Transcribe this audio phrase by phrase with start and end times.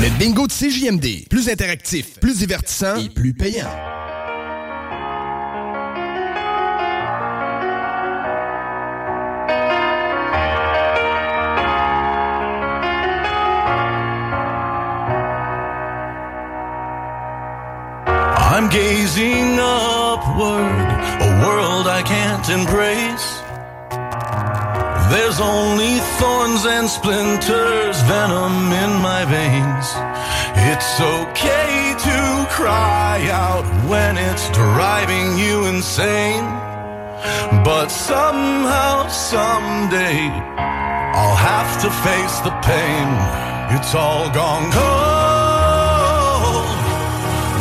[0.00, 3.64] Le bingo de CJMD, plus interactif, plus divertissant et plus payant.
[18.60, 20.74] I'm gazing upward,
[21.28, 23.26] a world I can't embrace.
[25.14, 28.54] There's only thorns and splinters, venom
[28.84, 29.86] in my veins.
[30.72, 32.18] It's okay to
[32.50, 36.48] cry out when it's driving you insane.
[37.62, 40.18] But somehow, someday,
[41.20, 43.08] I'll have to face the pain.
[43.78, 46.78] It's all gone cold,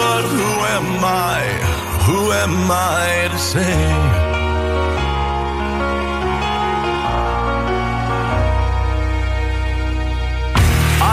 [0.00, 0.88] But who am
[1.38, 1.40] I?
[2.08, 2.54] Who am
[3.00, 3.78] I to say?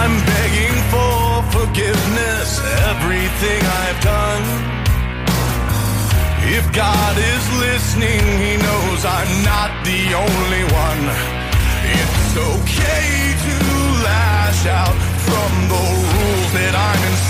[0.02, 1.18] I'm begging for
[1.58, 2.50] forgiveness,
[2.94, 4.46] everything I've done.
[6.58, 11.04] If God is listening, He knows I'm not the only one.
[12.32, 13.56] It's okay to
[14.06, 17.29] lash out from the rules that I'm inside.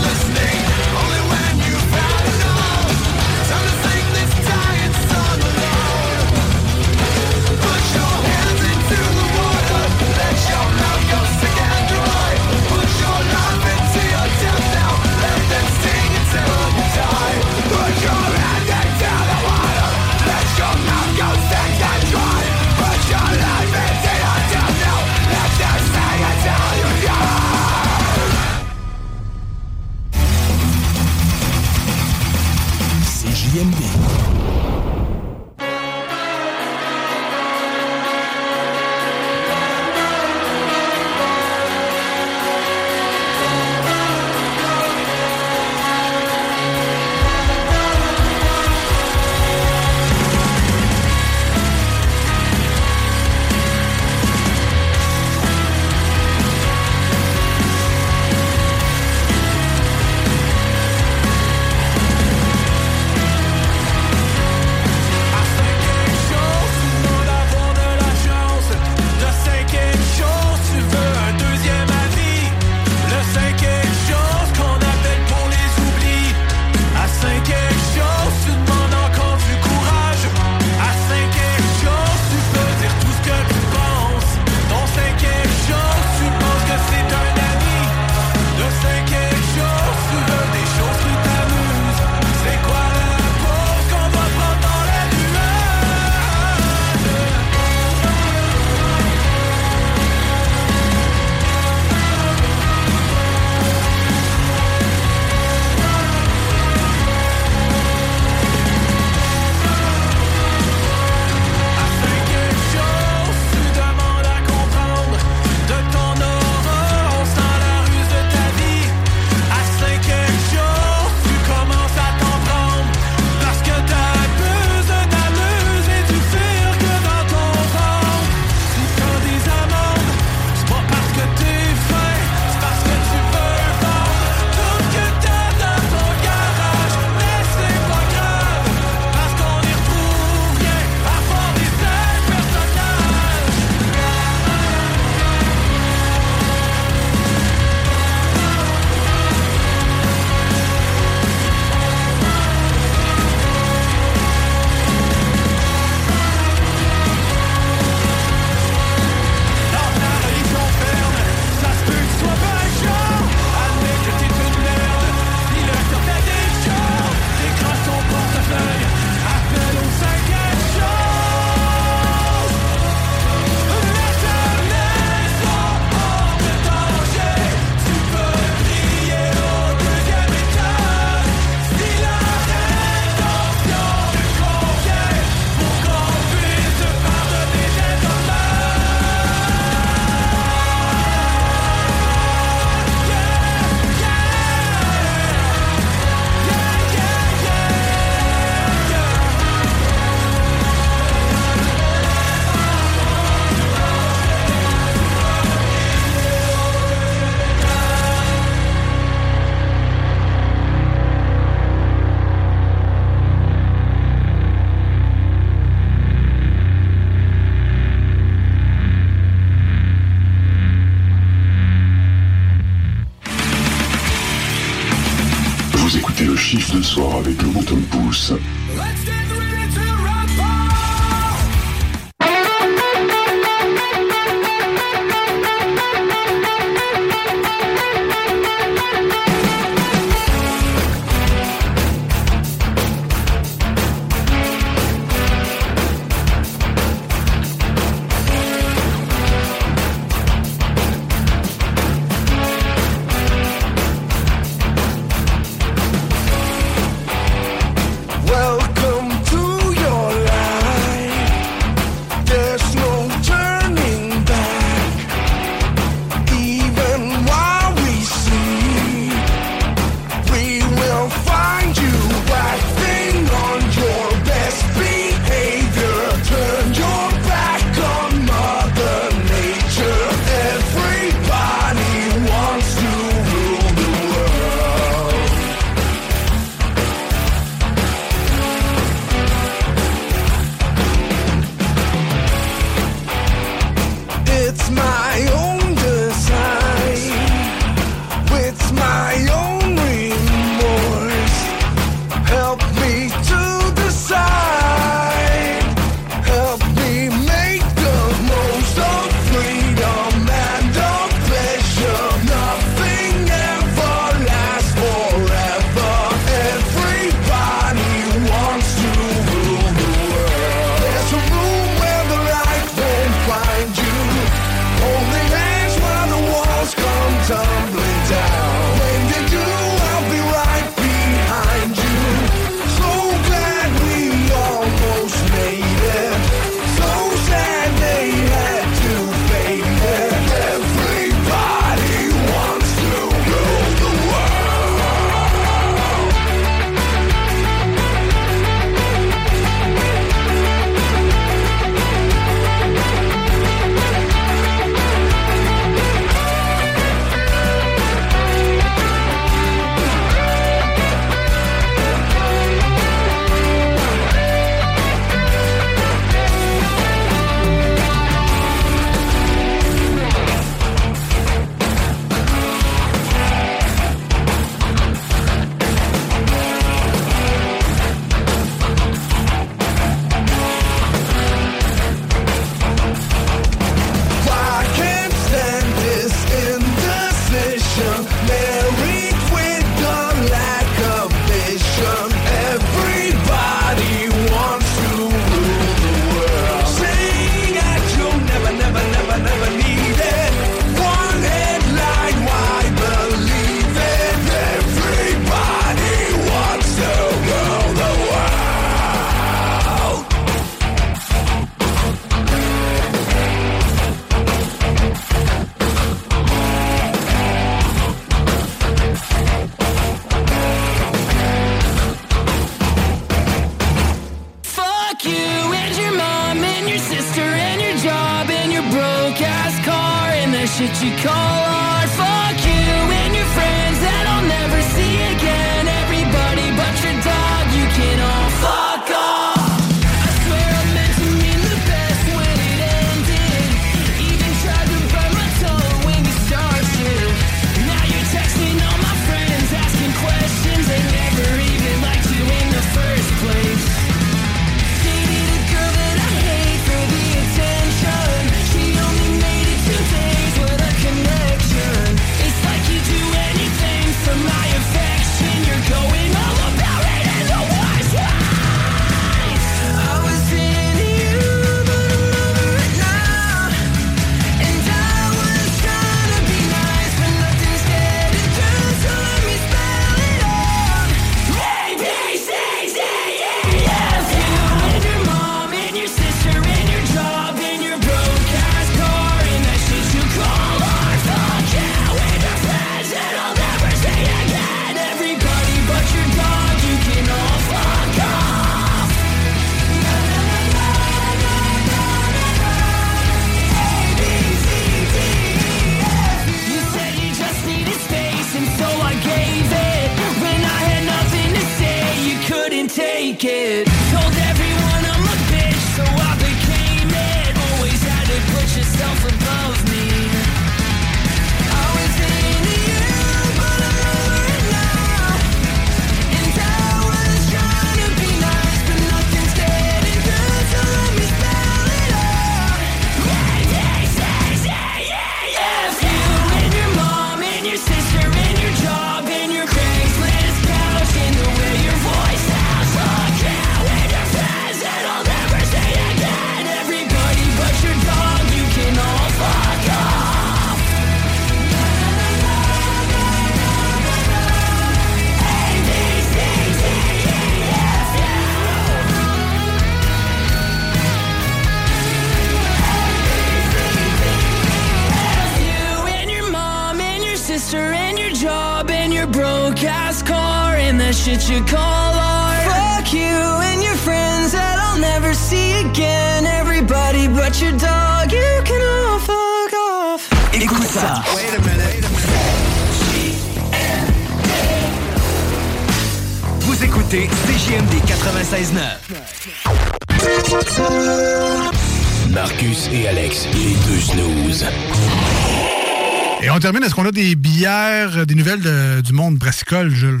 [596.92, 600.00] des bières, euh, des nouvelles de, du monde brassicole, Jules?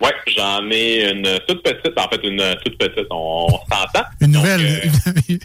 [0.00, 4.02] Oui, j'en ai une toute petite, en fait, une toute petite, on, s'entend.
[4.20, 4.60] Une nouvelle?
[4.66, 5.38] Euh, oui,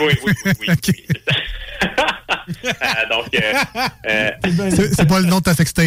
[0.00, 0.52] oui, oui, oui.
[0.66, 0.94] oui.
[2.64, 2.70] Euh,
[3.10, 3.40] donc, euh,
[4.08, 4.30] euh,
[4.94, 5.78] c'est pas le nom de ta sextape,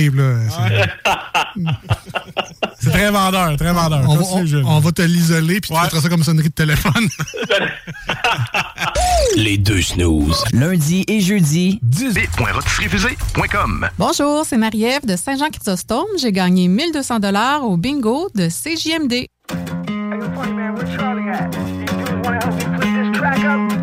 [2.80, 4.06] C'est très vendeur, très vendeur.
[4.08, 7.08] On, va, te l'isoler, puis tu feras ça comme sonnerie de téléphone.
[9.36, 10.44] Les deux snooze.
[10.54, 11.80] Lundi et jeudi.
[11.88, 16.06] 18.rotifrifusée.com Bonjour, c'est Marie-Ève de Saint-Jean-Chrysostome.
[16.20, 17.20] J'ai gagné 1200
[17.64, 19.26] au bingo de CJMD.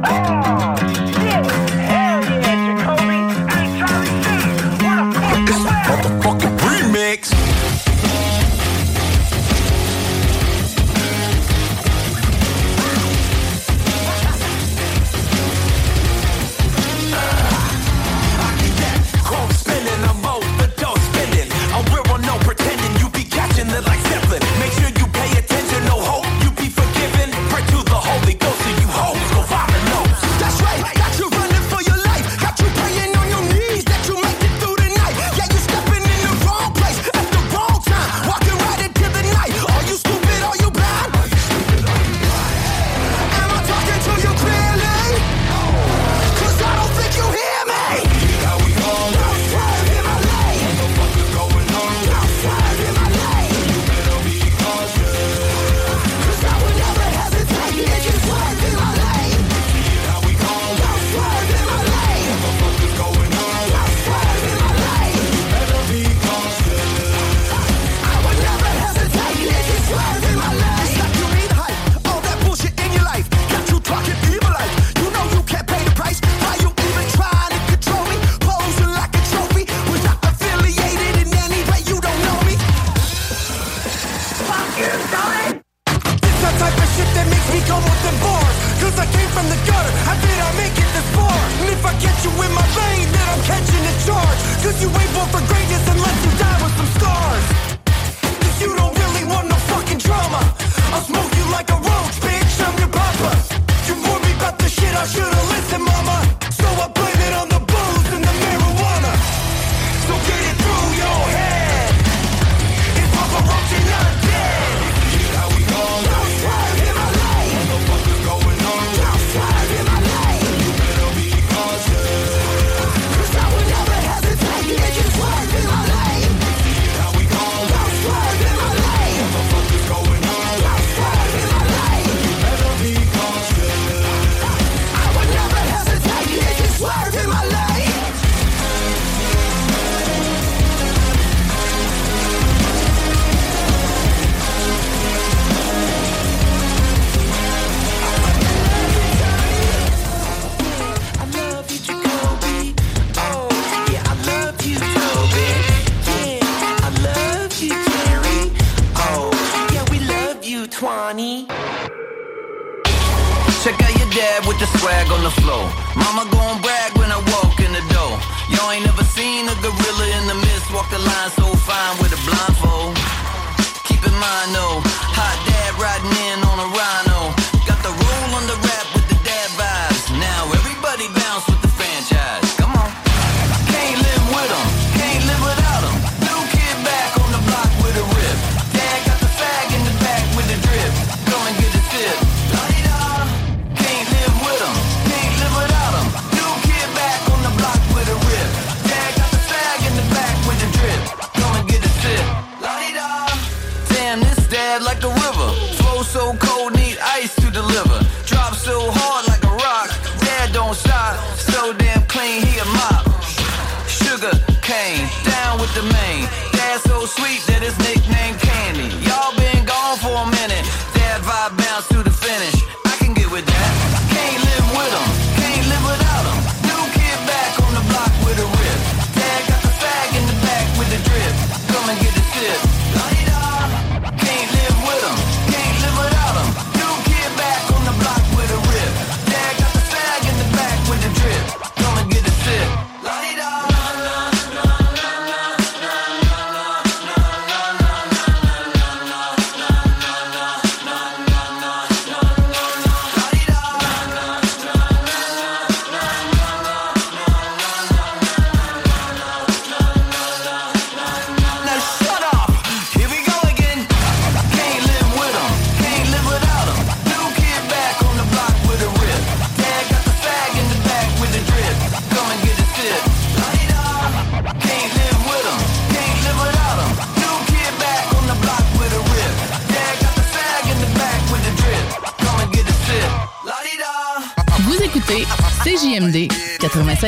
[0.05, 0.21] Hey,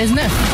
[0.00, 0.49] 16-9.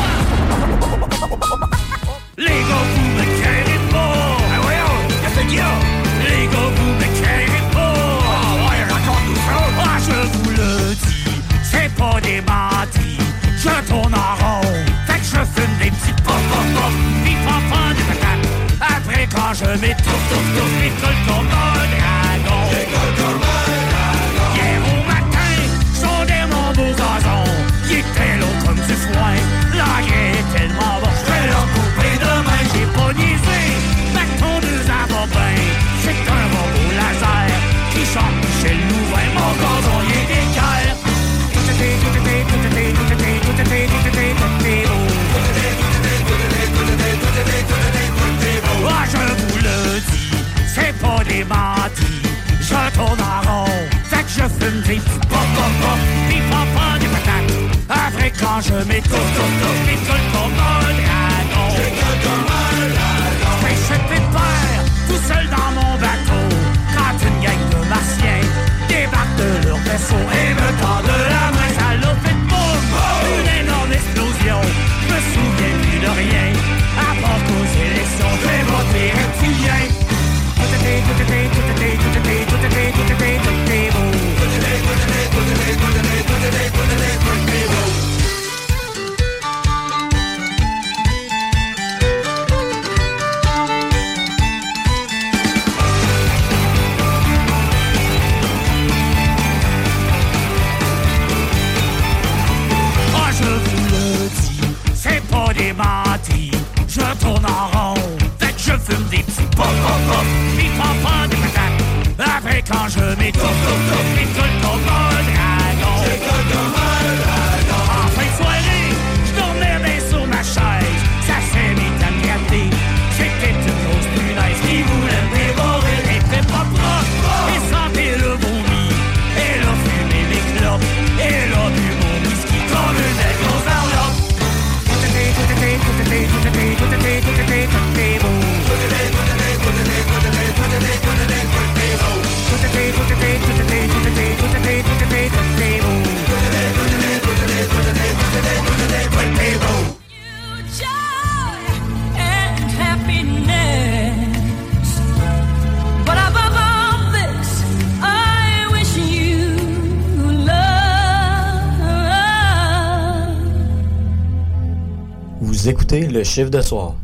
[166.26, 166.94] chiffre de soir.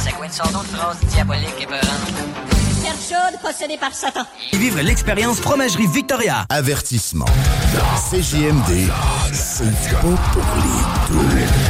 [0.00, 1.84] Sagouine sont d'autres phrases diabolique et peurantes.
[2.82, 4.24] Terre chaude possédée par Satan.
[4.54, 6.46] vivre l'expérience fromagerie Victoria.
[6.48, 7.26] Avertissement.
[8.10, 8.88] CJMD,
[9.32, 11.69] c'est pas pour les doux.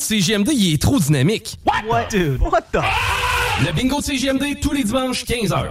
[0.00, 1.56] CGMD, il est trop dynamique.
[1.86, 2.06] What?
[2.10, 2.40] Dude.
[2.40, 2.78] What the?
[3.66, 5.70] Le bingo de CGMD, tous les dimanches, 15h.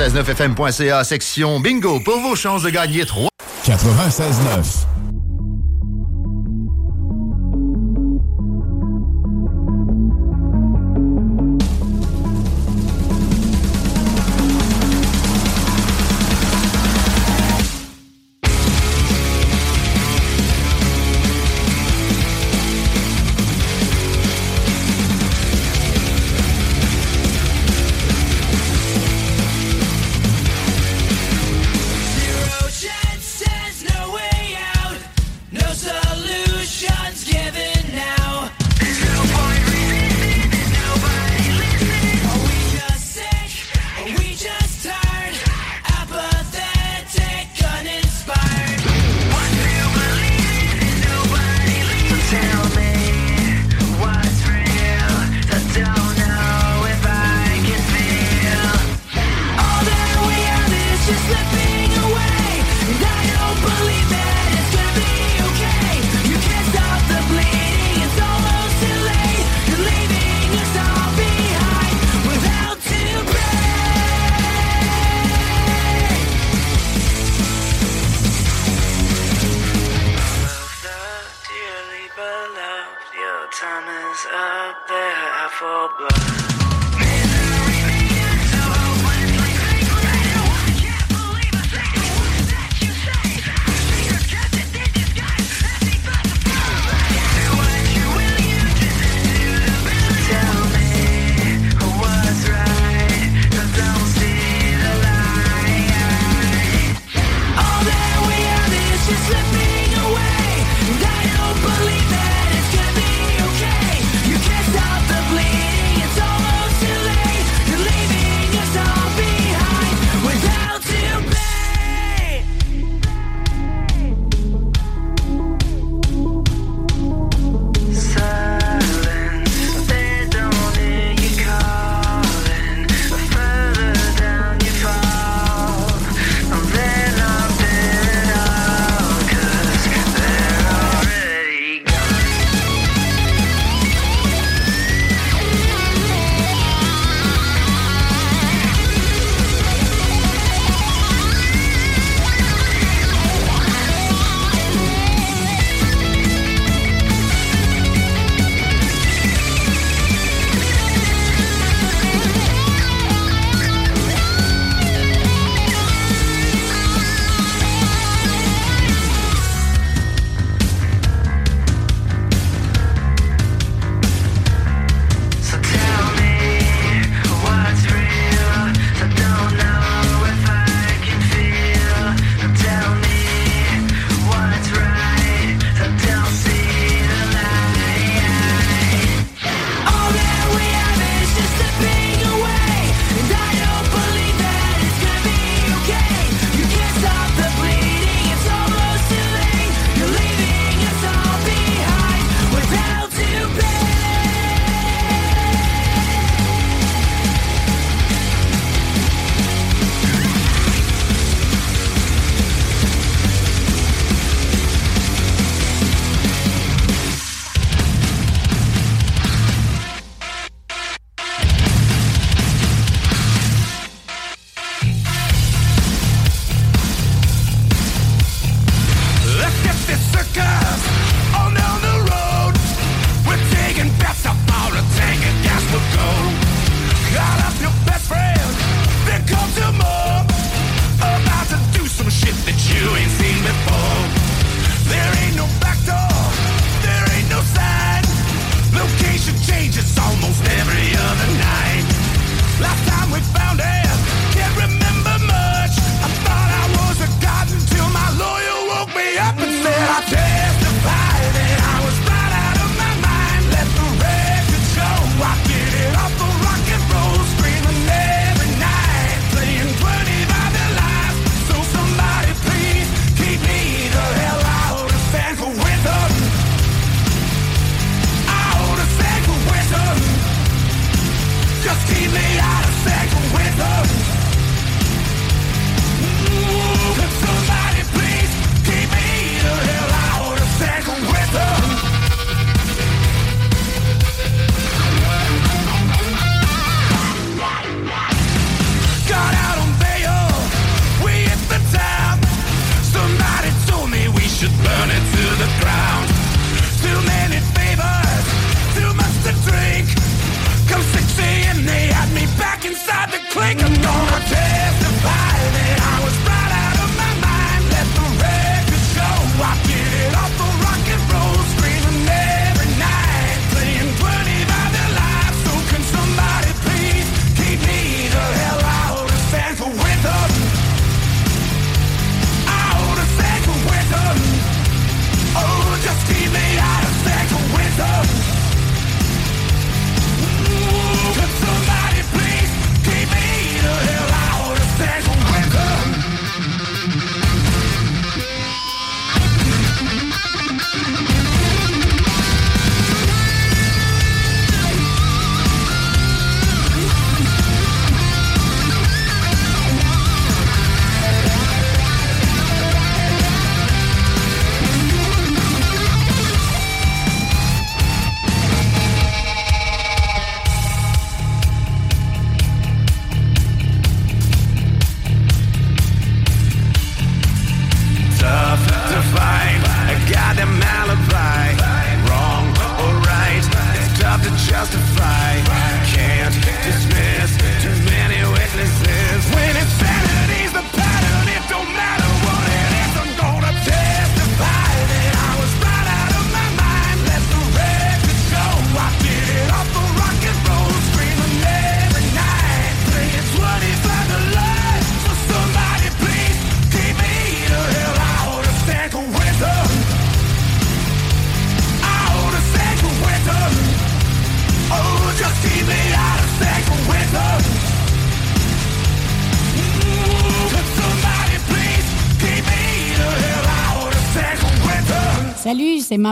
[0.00, 3.28] 969fm.ca, section bingo, pour vos chances de gagner 3.
[3.68, 4.86] 969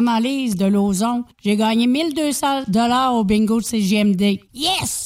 [0.00, 1.24] malise de l'ozon.
[1.42, 4.38] j'ai gagné 1200 dollars au bingo de CGMD.
[4.54, 4.97] Yes!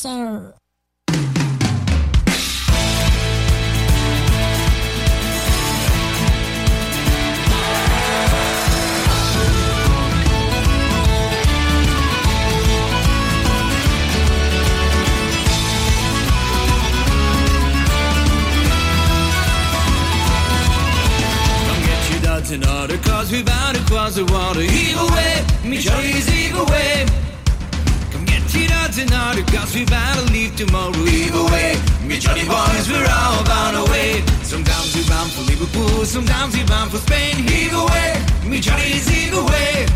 [30.66, 36.04] tomorrow Leave away, me Johnny boys, we're all bound away Sometimes we bound for Liverpool,
[36.04, 39.86] sometimes we bound for Spain Heave away, me Johnny's heave away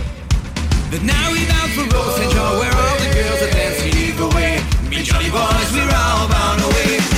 [0.91, 4.21] But now we bound for Rose and Joe Where all the girls are dancing Heave
[4.21, 7.16] away, me Johnny boys, we're all bound away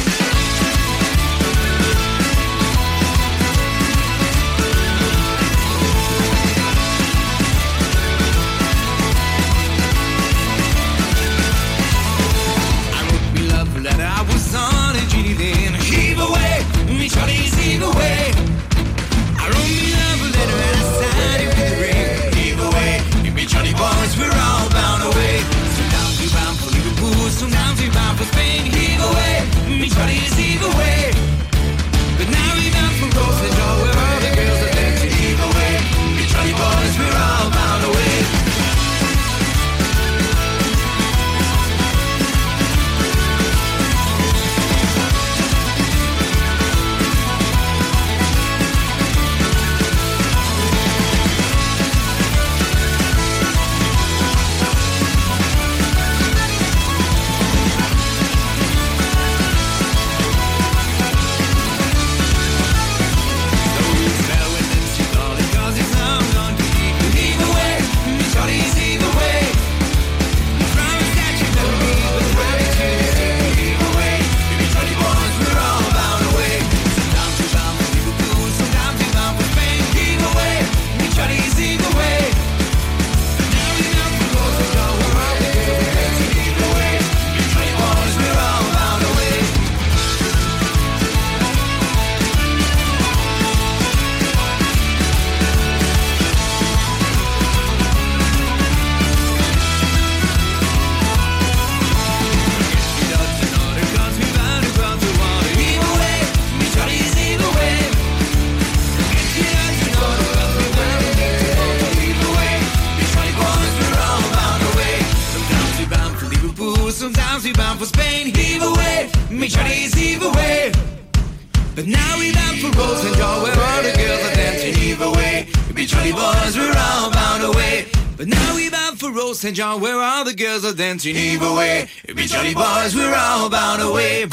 [129.49, 129.57] St.
[129.57, 131.14] John, where all the girls are dancing.
[131.16, 134.24] Heave away, be jolly boys, we're all bound away.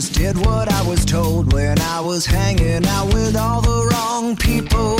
[0.00, 4.34] just did what I was told when I was hanging out with all the wrong
[4.36, 4.96] people.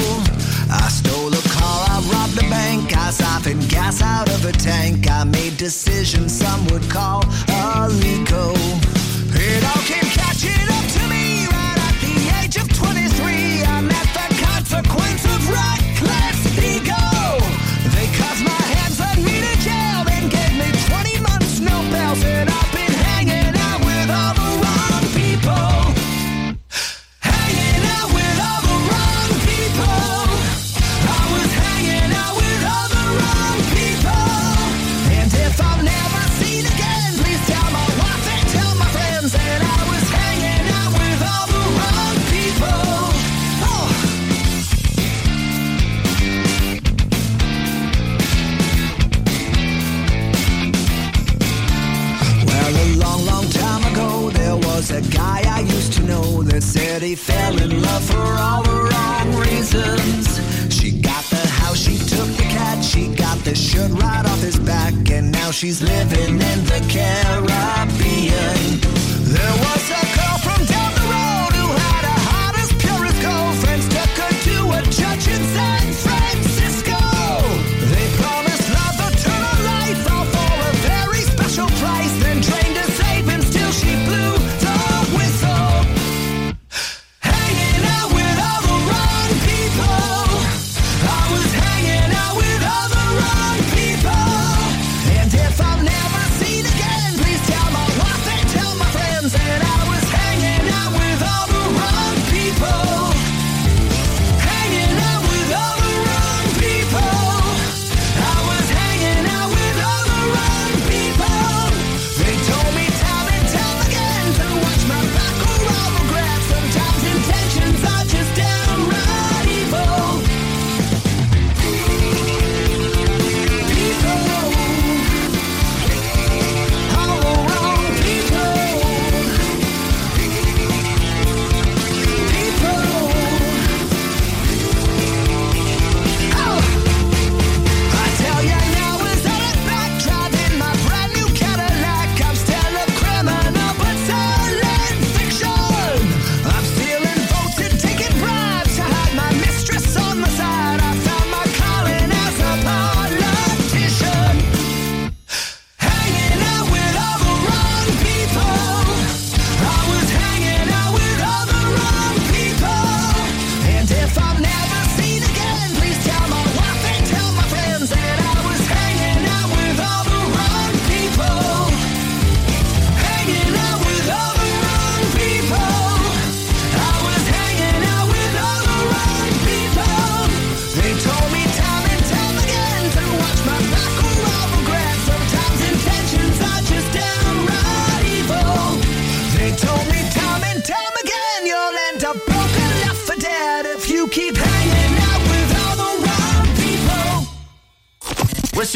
[0.83, 5.11] I stole a car, I robbed a bank, I siphoned gas out of a tank.
[5.11, 7.24] I made decisions some would call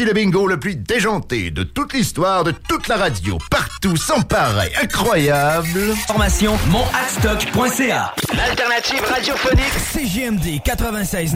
[0.05, 4.71] le bingo le plus déjanté de toute l'histoire, de toute la radio, partout, sans pareil,
[4.81, 5.93] incroyable.
[6.07, 11.35] Formation monadstock.ca L'alternative radiophonique CGMD 96.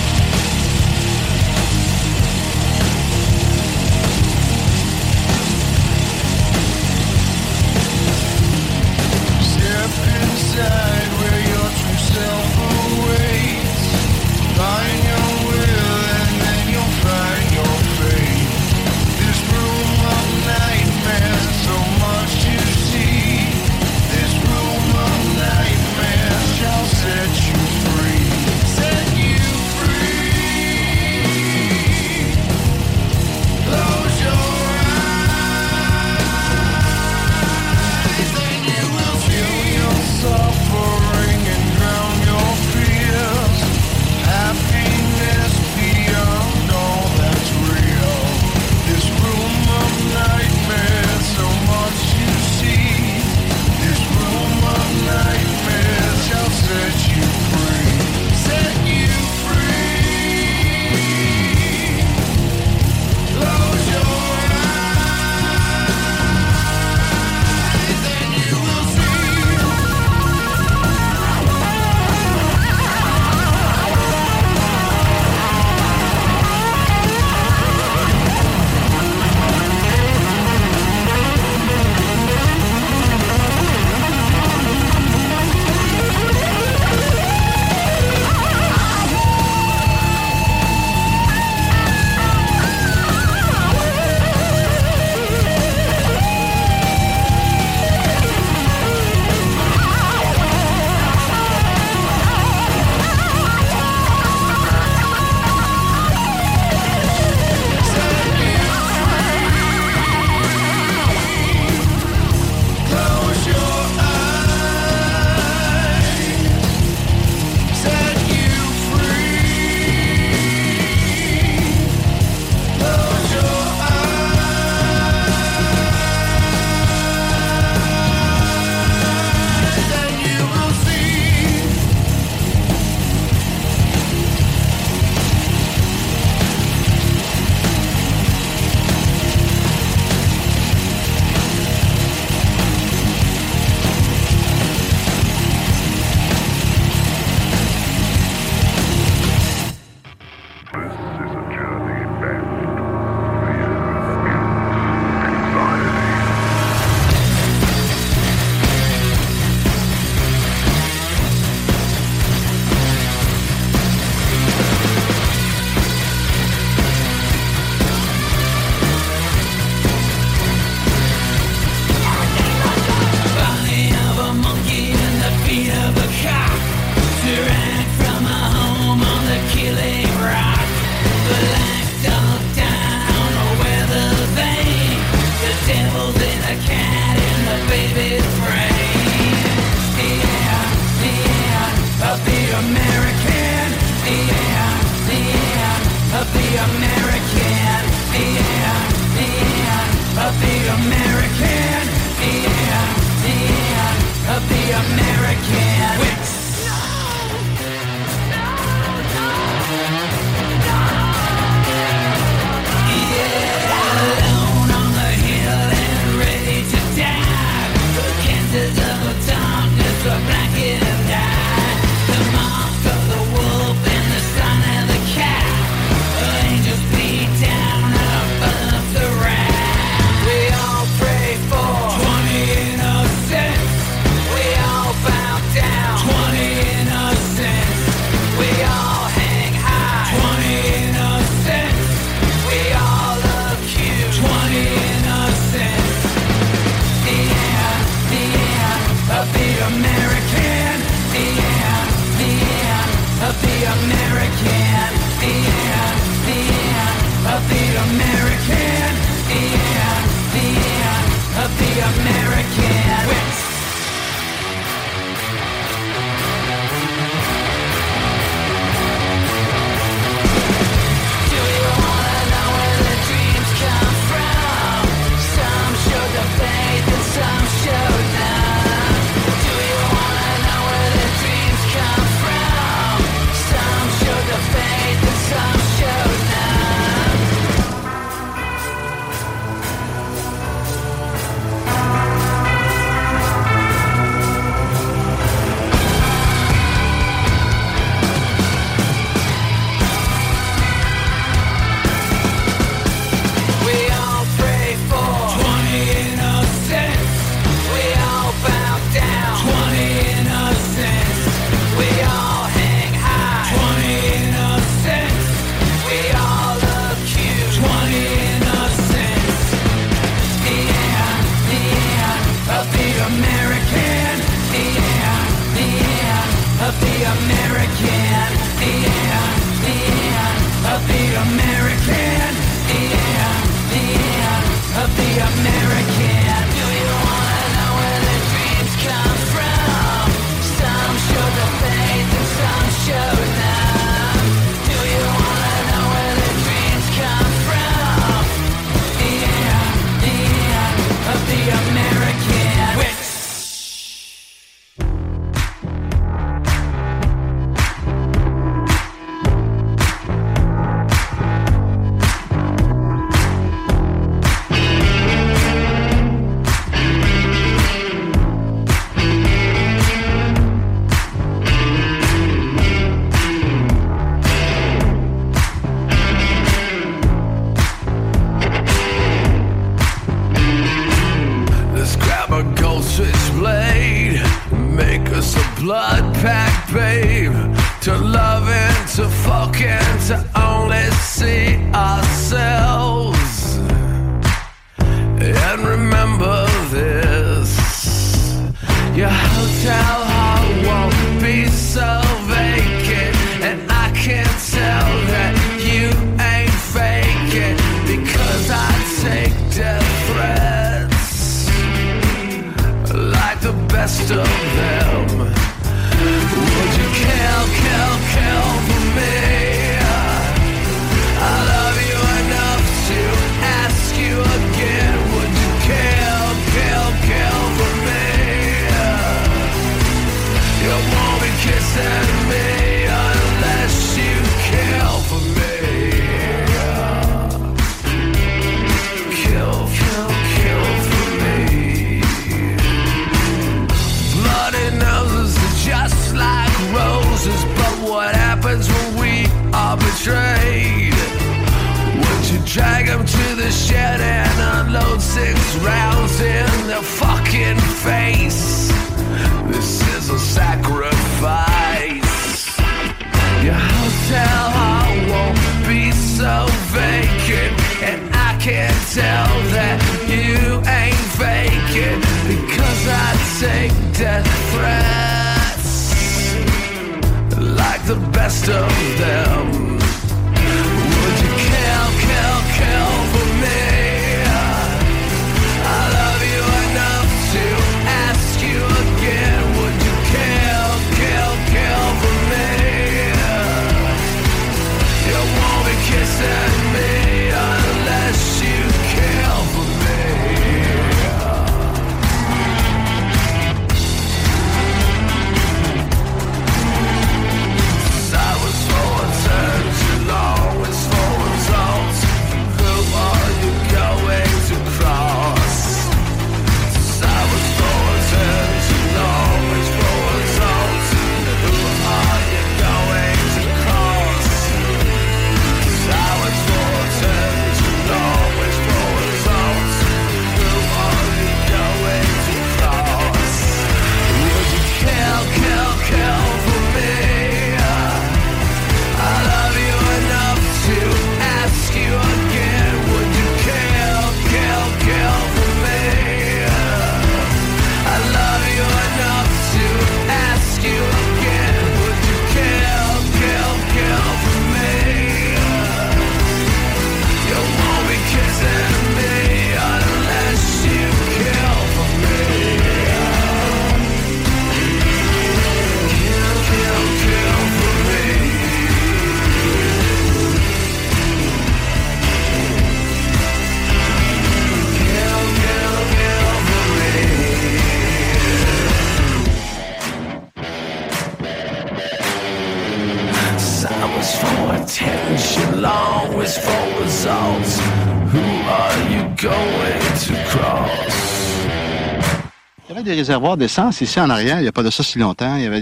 [593.11, 595.35] réservoir d'essence ici en arrière, il n'y a pas de ça si longtemps.
[595.35, 595.59] Il y avait,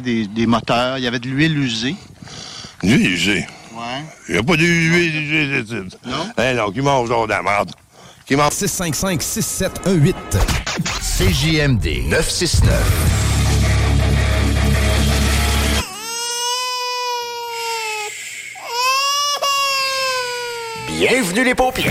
[0.00, 1.96] des, moteurs, il y avait de l'huile usée.
[2.84, 3.44] L'huile usée?
[3.72, 4.04] Ouais.
[4.28, 5.64] Il n'y a pas d'huile usée
[6.06, 6.30] Non?
[6.38, 7.72] Eh non, qui mange dans la merde.
[8.26, 8.52] Qui mange.
[8.52, 10.14] 655-6718.
[11.18, 12.70] CJMD 969.
[20.96, 21.90] Bienvenue les pompiers.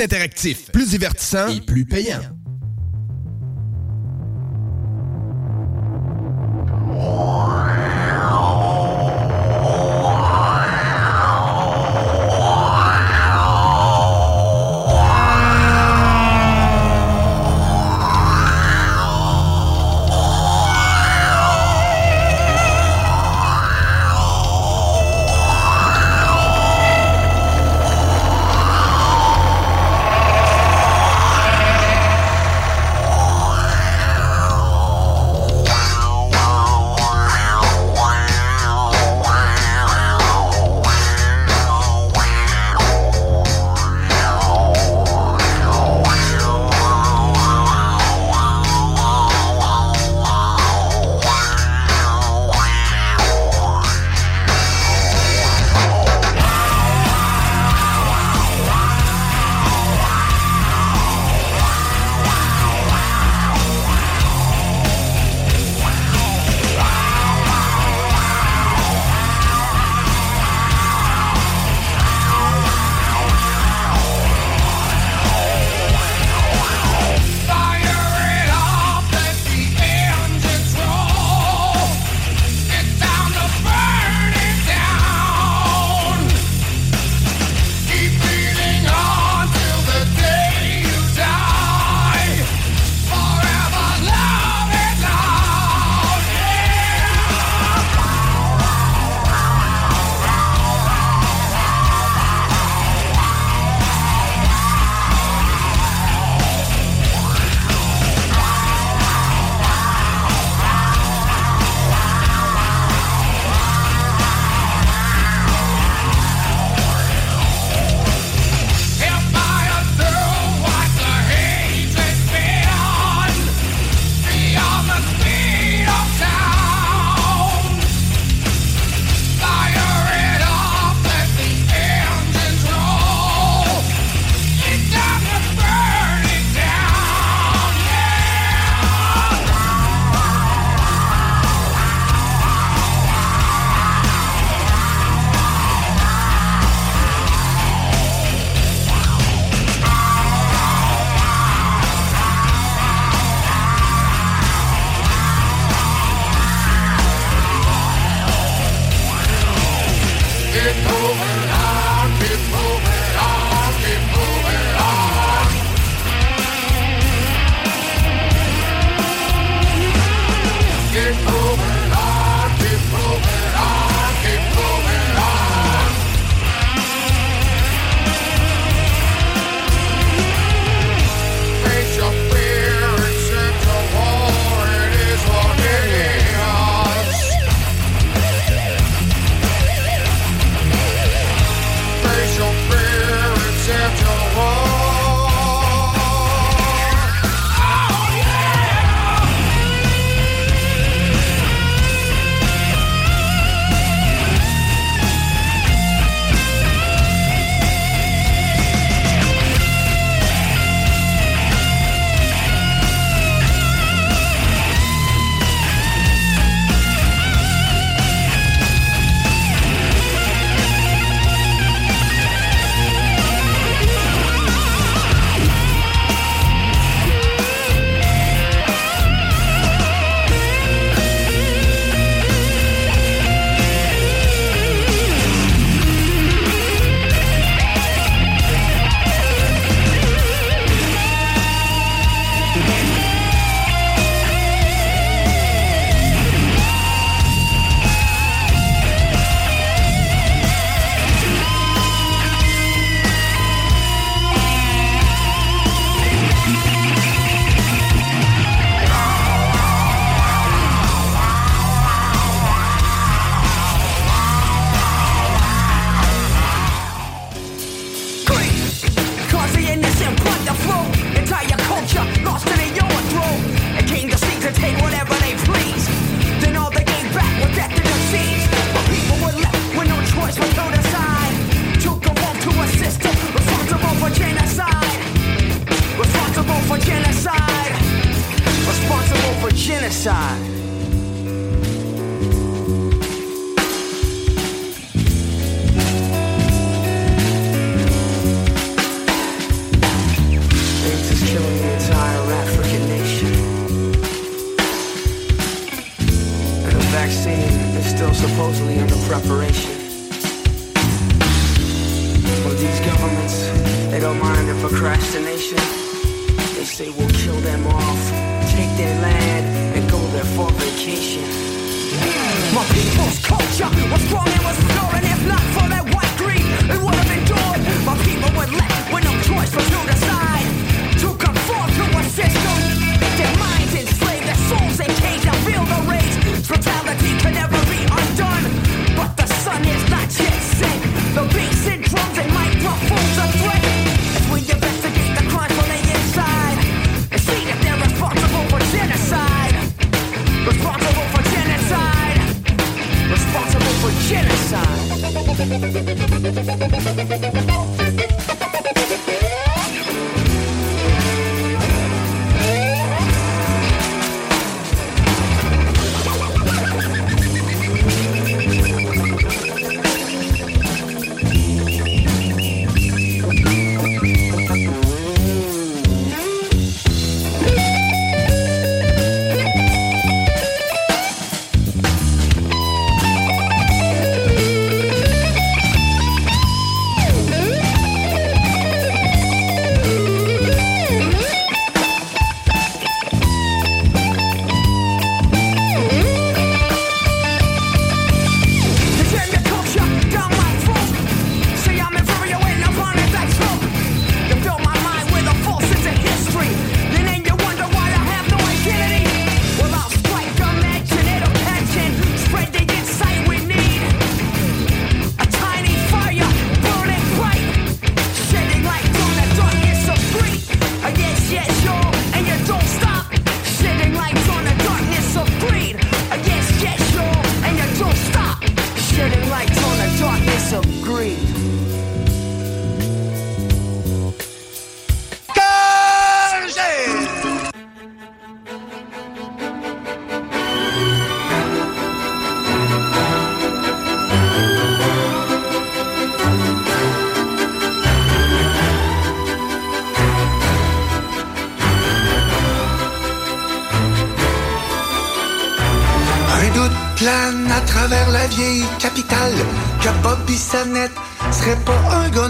[0.00, 2.20] interactif, plus divertissant et plus payant.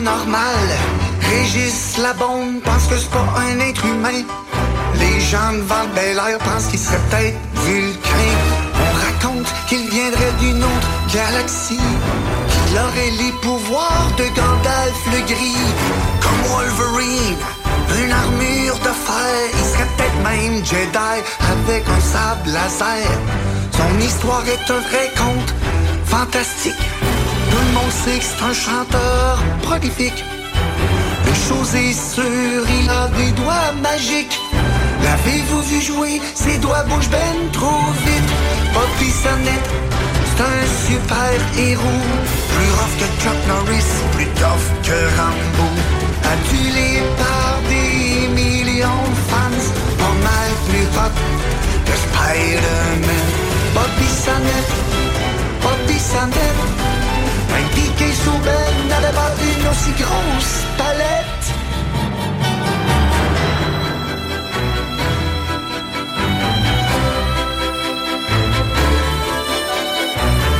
[0.00, 0.58] normal.
[1.28, 4.22] Régis la bombe pense que c'est pas un être humain.
[4.98, 8.34] Les gens devant le bel air pensent qu'il serait peut-être vulcain.
[8.74, 11.80] On raconte qu'il viendrait d'une autre galaxie.
[12.50, 15.72] Qu'il aurait les pouvoirs de Gandalf le gris.
[16.20, 17.38] Comme Wolverine,
[18.04, 19.48] une armure de fer.
[19.52, 21.16] Il serait peut-être même Jedi
[21.54, 23.10] avec un sable laser.
[23.72, 25.54] Son histoire est un vrai conte
[26.06, 26.74] fantastique
[27.50, 30.24] tout le monde sait que c'est un chanteur prolifique.
[31.26, 34.38] Une chose est sûre, il a des doigts magiques.
[35.02, 38.30] L'avez-vous vu jouer Ses doigts bougent ben trop vite.
[38.72, 39.68] Poppy Sonnette,
[40.28, 42.06] c'est un super héros.
[42.52, 45.66] Plus rough que Chuck Norris, plus tough que Rambo.
[46.22, 47.89] as-tu par des
[59.84, 61.46] si grosse palette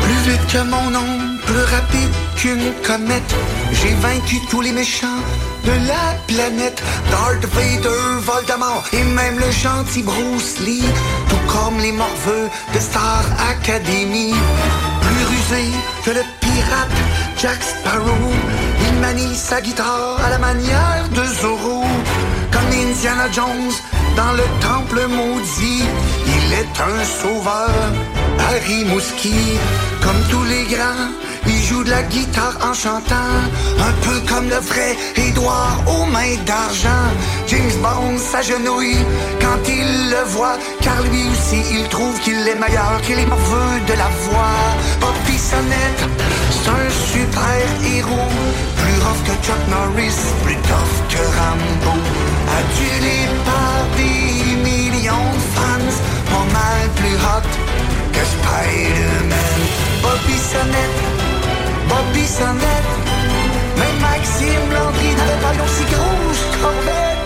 [0.03, 1.13] Plus vite que mon nom,
[1.47, 3.33] plus rapide qu'une comète,
[3.79, 5.23] j'ai vaincu tous les méchants
[5.69, 6.83] de la planète.
[7.11, 10.89] Darth Vader, Voldemort et même le gentil Bruce Lee,
[11.29, 13.23] tout comme les morveux de Star
[13.53, 14.31] Academy.
[15.05, 15.65] Plus rusé
[16.05, 16.97] que le pirate
[17.43, 18.23] Jack Sparrow
[19.01, 21.83] manie sa guitare à la manière de Zorro,
[22.53, 23.73] comme Indiana Jones
[24.17, 25.83] dans le temple maudit.
[26.37, 27.71] Il est un sauveur,
[28.51, 29.59] Harry Mouski,
[30.03, 31.09] comme tous les grands.
[31.47, 33.35] Il joue de la guitare en chantant,
[33.89, 37.07] un peu comme le vrai Edouard aux mains d'argent.
[37.49, 39.05] James Bond s'agenouille
[39.41, 43.81] quand il le voit, car lui aussi il trouve qu'il est meilleur, qu'il est morveux
[43.87, 44.57] de la voix.
[45.01, 46.09] Poppy Sonnette
[46.63, 47.61] c'est un super
[47.97, 48.29] héros,
[48.77, 51.97] plus rough que Chuck Norris, plus tough que Rambo.
[52.59, 55.97] Adulé par des millions de fans,
[56.31, 57.49] pas mal plus hot
[58.13, 59.59] que Spider-Man.
[60.03, 61.01] Bobby Sonnette,
[61.89, 62.93] Bobby Sonnette,
[63.79, 67.20] même Maxime Landry n'avait pas une aussi grosse corvette.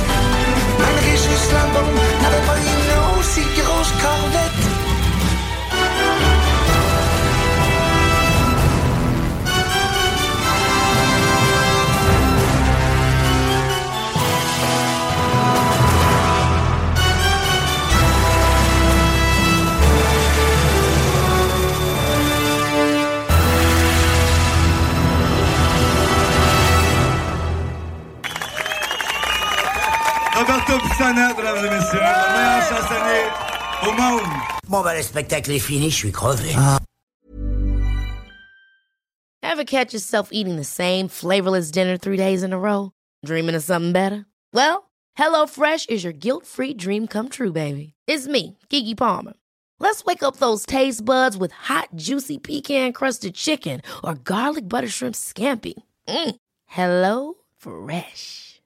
[0.79, 2.60] malgré juste la bombe, n'avait pas
[30.79, 32.01] mesdames et messieurs,
[33.89, 34.27] au monde.
[34.69, 36.53] Bon, bah, le spectacle est fini, je suis crevé.
[36.57, 36.79] Ah.
[39.43, 42.93] Ever catch yourself eating the same flavorless dinner three days in a row?
[43.25, 44.27] Dreaming of something better?
[44.53, 47.95] Well, HelloFresh is your guilt-free dream come true, baby.
[48.07, 49.35] It's me, Keke Palmer.
[49.81, 55.15] Let's wake up those taste buds with hot, juicy pecan-crusted chicken or garlic butter shrimp
[55.15, 55.73] scampi.
[56.07, 56.35] Mm.
[56.67, 58.50] Hello Fresh.